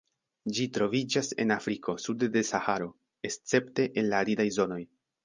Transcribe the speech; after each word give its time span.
Ĝi 0.59 0.63
troviĝas 0.77 1.27
en 1.43 1.53
Afriko 1.55 1.95
sude 2.05 2.29
de 2.37 2.43
Saharo, 2.47 2.87
escepte 3.31 3.87
en 4.03 4.09
la 4.15 4.23
aridaj 4.23 4.49
zonoj. 4.57 4.81